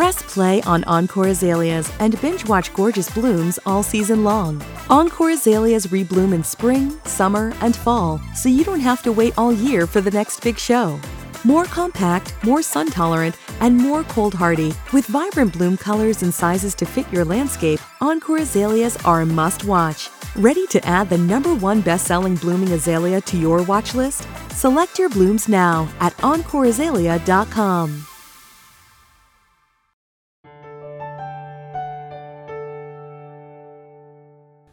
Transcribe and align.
Press 0.00 0.22
play 0.22 0.62
on 0.62 0.82
Encore 0.84 1.26
Azaleas 1.26 1.92
and 2.00 2.18
binge 2.22 2.48
watch 2.48 2.72
gorgeous 2.72 3.10
blooms 3.10 3.58
all 3.66 3.82
season 3.82 4.24
long. 4.24 4.64
Encore 4.88 5.28
Azaleas 5.28 5.88
rebloom 5.88 6.32
in 6.32 6.42
spring, 6.42 6.98
summer, 7.04 7.52
and 7.60 7.76
fall, 7.76 8.18
so 8.34 8.48
you 8.48 8.64
don't 8.64 8.80
have 8.80 9.02
to 9.02 9.12
wait 9.12 9.34
all 9.36 9.52
year 9.52 9.86
for 9.86 10.00
the 10.00 10.10
next 10.10 10.42
big 10.42 10.58
show. 10.58 10.98
More 11.44 11.66
compact, 11.66 12.32
more 12.42 12.62
sun 12.62 12.86
tolerant, 12.86 13.36
and 13.60 13.76
more 13.76 14.02
cold 14.04 14.32
hardy. 14.32 14.72
With 14.90 15.04
vibrant 15.04 15.52
bloom 15.52 15.76
colors 15.76 16.22
and 16.22 16.32
sizes 16.32 16.74
to 16.76 16.86
fit 16.86 17.12
your 17.12 17.26
landscape, 17.26 17.80
Encore 18.00 18.38
Azaleas 18.38 18.96
are 19.04 19.20
a 19.20 19.26
must 19.26 19.64
watch. 19.64 20.08
Ready 20.34 20.66
to 20.68 20.82
add 20.86 21.10
the 21.10 21.18
number 21.18 21.54
one 21.54 21.82
best 21.82 22.06
selling 22.06 22.36
blooming 22.36 22.72
azalea 22.72 23.20
to 23.20 23.36
your 23.36 23.62
watch 23.64 23.94
list? 23.94 24.26
Select 24.52 24.98
your 24.98 25.10
blooms 25.10 25.46
now 25.46 25.90
at 26.00 26.16
EncoreAzalea.com. 26.16 28.06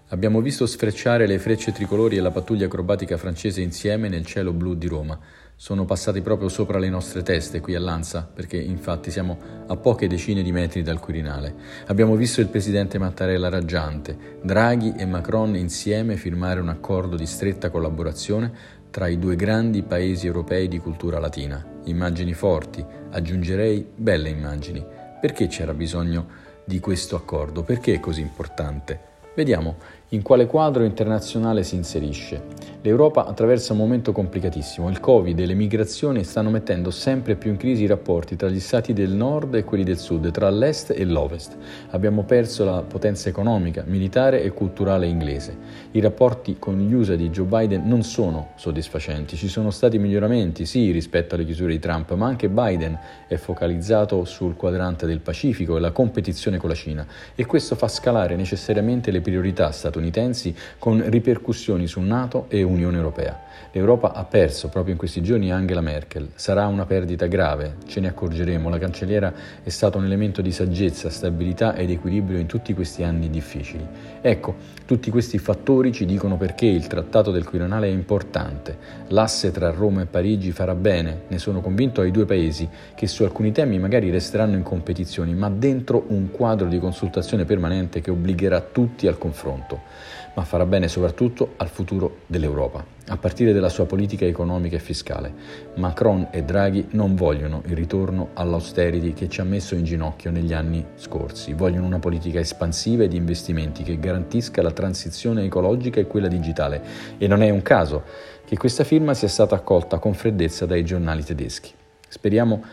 Abbiamo 0.10 0.40
visto 0.40 0.66
sfrecciare 0.66 1.28
le 1.28 1.38
frecce 1.38 1.74
tricolori 1.74 2.16
e 2.16 2.22
la 2.22 2.32
pattuglia 2.32 2.68
acrobatica 2.68 3.18
francese 3.18 3.60
insieme 3.60 4.08
nel 4.08 4.26
cielo 4.26 4.54
blu 4.54 4.74
di 4.74 4.88
Roma. 4.88 5.20
Sono 5.54 5.84
passati 5.84 6.22
proprio 6.22 6.48
sopra 6.48 6.80
le 6.80 6.88
nostre 6.88 7.24
teste 7.24 7.60
qui 7.60 7.76
a 7.76 7.80
Lanza, 7.82 8.26
perché 8.34 8.56
infatti 8.56 9.12
siamo 9.12 9.38
a 9.68 9.76
poche 9.76 10.08
decine 10.08 10.44
di 10.44 10.54
metri 10.54 10.82
dal 10.82 11.02
Quirinale. 11.02 11.54
Abbiamo 11.88 12.16
visto 12.16 12.40
il 12.40 12.48
presidente 12.48 12.98
Mattarella 12.98 13.50
raggiante, 13.50 14.40
Draghi 14.42 14.94
e 14.96 15.06
Macron 15.06 15.58
insieme 15.58 16.16
firmare 16.16 16.62
un 16.62 16.70
accordo 16.70 17.18
di 17.18 17.26
stretta 17.26 17.70
collaborazione 17.70 18.50
tra 18.90 19.08
i 19.10 19.20
due 19.20 19.36
grandi 19.36 19.84
paesi 19.84 20.26
europei 20.26 20.70
di 20.70 20.80
cultura 20.80 21.20
latina. 21.20 21.62
Immagini 21.84 22.32
forti, 22.32 22.86
aggiungerei 23.10 23.86
belle 23.94 24.30
immagini. 24.30 24.82
Perché 25.20 25.48
c'era 25.48 25.74
bisogno 25.74 26.28
di 26.64 26.80
questo 26.80 27.18
accordo? 27.18 27.64
Perché 27.64 27.96
è 27.96 28.00
così 28.00 28.22
importante? 28.22 29.16
Vediamo 29.38 29.76
in 30.10 30.22
quale 30.22 30.46
quadro 30.46 30.86
internazionale 30.86 31.64
si 31.64 31.76
inserisce. 31.76 32.56
L'Europa 32.82 33.26
attraversa 33.26 33.74
un 33.74 33.80
momento 33.80 34.14
complicatissimo. 34.14 34.88
Il 34.88 35.02
Covid 35.02 35.38
e 35.38 35.46
le 35.46 35.56
migrazioni 35.56 36.24
stanno 36.24 36.50
mettendo 36.50 36.90
sempre 36.90 37.36
più 37.36 37.52
in 37.52 37.58
crisi 37.58 37.84
i 37.84 37.88
rapporti 37.88 38.38
tra 38.38 38.48
gli 38.48 38.62
stati 38.62 38.94
del 38.94 39.10
nord 39.10 39.56
e 39.56 39.66
quelli 39.66 39.84
del 39.84 39.98
sud, 39.98 40.32
tra 40.32 40.50
l'est 40.50 40.92
e 40.92 41.04
l'ovest. 41.04 41.58
Abbiamo 41.90 42.24
perso 42.24 42.64
la 42.64 42.84
potenza 42.84 43.28
economica, 43.28 43.84
militare 43.86 44.42
e 44.44 44.52
culturale 44.52 45.08
inglese. 45.08 45.58
I 45.92 46.00
rapporti 46.00 46.56
con 46.58 46.80
gli 46.80 46.94
USA 46.94 47.16
di 47.16 47.30
Joe 47.30 47.46
Biden 47.46 47.86
non 47.86 48.04
sono 48.04 48.52
soddisfacenti. 48.56 49.36
Ci 49.36 49.50
sono 49.50 49.72
stati 49.72 49.98
miglioramenti, 49.98 50.66
sì, 50.66 50.92
rispetto 50.92 51.36
alle 51.36 51.44
chiusure 51.44 51.74
di 51.74 51.80
Trump, 51.80 52.14
ma 52.14 52.28
anche 52.28 52.48
Biden 52.48 52.98
è 53.28 53.36
focalizzato 53.36 54.24
sul 54.24 54.56
quadrante 54.56 55.06
del 55.06 55.20
Pacifico 55.20 55.76
e 55.76 55.82
la 55.82 55.92
competizione 55.92 56.58
con 56.58 56.70
la 56.70 56.76
Cina 56.76 57.06
e 57.36 57.46
questo 57.46 57.76
fa 57.76 57.90
scalare 57.90 58.38
necessariamente 58.38 59.12
le 59.12 59.20
priorità 59.20 59.72
statunitensi 59.72 59.96
statunitensi 59.98 60.56
con 60.78 61.04
ripercussioni 61.10 61.88
su 61.88 62.00
NATO 62.02 62.46
e 62.50 62.62
Unione 62.62 62.98
Europea. 62.98 63.46
L'Europa 63.72 64.14
ha 64.14 64.24
perso 64.24 64.70
proprio 64.70 64.94
in 64.94 65.00
questi 65.00 65.22
giorni 65.22 65.52
Angela 65.52 65.82
Merkel. 65.82 66.30
Sarà 66.36 66.68
una 66.68 66.86
perdita 66.86 67.26
grave, 67.26 67.76
ce 67.88 68.00
ne 68.00 68.08
accorgeremo. 68.08 68.70
La 68.70 68.78
cancelliera 68.78 69.34
è 69.62 69.70
stata 69.70 69.98
un 69.98 70.06
elemento 70.06 70.42
di 70.42 70.52
saggezza, 70.52 71.10
stabilità 71.10 71.76
ed 71.76 71.90
equilibrio 71.90 72.40
in 72.40 72.46
tutti 72.46 72.74
questi 72.74 73.04
anni 73.04 73.30
difficili. 73.30 73.86
Ecco, 74.22 74.56
tutti 74.86 75.10
questi 75.10 75.38
fattori 75.38 75.92
ci 75.92 76.06
dicono 76.06 76.38
perché 76.38 76.66
il 76.66 76.88
Trattato 76.88 77.32
del 77.32 77.44
Quirinale 77.44 77.88
è 77.88 77.92
importante. 77.92 78.78
L'asse 79.10 79.52
tra 79.52 79.70
Roma 79.72 80.02
e 80.02 80.06
Parigi 80.06 80.52
farà 80.52 80.76
bene, 80.76 81.24
ne 81.28 81.38
sono 81.38 81.60
convinto, 81.62 82.02
ai 82.02 82.12
due 82.12 82.26
paesi 82.26 82.68
che 82.96 83.08
su 83.08 83.24
alcuni 83.24 83.52
temi 83.52 83.80
magari 83.80 84.10
resteranno 84.10 84.56
in 84.56 84.64
competizione, 84.64 85.34
ma 85.34 85.50
dentro 85.50 86.06
un 86.08 86.32
quadro 86.32 86.68
di 86.68 86.80
consultazione 86.80 87.46
permanente 87.46 88.02
che 88.02 88.12
obbligherà 88.12 88.62
tutti 88.62 89.08
al 89.08 89.18
confronto 89.18 89.87
ma 90.34 90.44
farà 90.44 90.66
bene 90.66 90.88
soprattutto 90.88 91.54
al 91.58 91.70
futuro 91.70 92.20
dell'Europa, 92.28 92.86
a 93.08 93.18
partire 93.18 93.54
dalla 93.54 93.70
sua 93.70 93.86
politica 93.86 94.26
economica 94.26 94.76
e 94.76 94.80
fiscale. 94.80 95.34
Macron 95.76 96.28
e 96.32 96.44
Draghi 96.44 96.90
non 96.92 97.16
vogliono 97.16 97.64
il 97.66 97.76
ritorno 97.76 98.30
all'austerity 98.34 99.14
che 99.14 99.30
ci 99.30 99.42
ha 99.42 99.44
messo 99.44 99.76
in 99.76 99.84
ginocchio 99.84 100.30
negli 100.30 100.54
anni 100.54 100.86
scorsi, 100.96 101.54
vogliono 101.54 101.86
una 101.86 102.00
politica 102.00 102.40
espansiva 102.40 103.04
e 103.04 103.08
di 103.08 103.18
investimenti 103.18 103.84
che 103.84 104.00
garantisca 104.00 104.62
la 104.62 104.72
transizione 104.72 105.44
ecologica 105.44 106.00
e 106.00 106.08
quella 106.08 106.28
digitale 106.28 106.82
e 107.18 107.28
non 107.28 107.42
è 107.42 107.50
un 107.50 107.62
caso 107.62 108.04
che 108.46 108.58
questa 108.58 108.84
firma 108.84 109.14
sia 109.14 109.28
stata 109.28 109.56
accolta 109.56 109.98
con 109.98 110.14
freddezza 110.14 110.66
dai 110.66 110.86
giornali 110.86 111.24
tedeschi. 111.24 111.74
Speriamo 112.08 112.64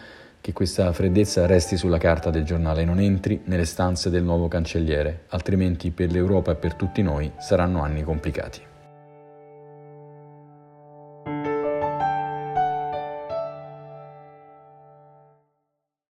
che 0.44 0.52
questa 0.52 0.92
freddezza 0.92 1.46
resti 1.46 1.78
sulla 1.78 1.96
carta 1.96 2.28
del 2.28 2.44
giornale 2.44 2.82
e 2.82 2.84
non 2.84 3.00
entri 3.00 3.40
nelle 3.44 3.64
stanze 3.64 4.10
del 4.10 4.24
nuovo 4.24 4.46
cancelliere, 4.46 5.22
altrimenti 5.28 5.90
per 5.90 6.12
l'Europa 6.12 6.52
e 6.52 6.56
per 6.56 6.74
tutti 6.74 7.00
noi 7.00 7.32
saranno 7.38 7.82
anni 7.82 8.02
complicati. 8.02 8.60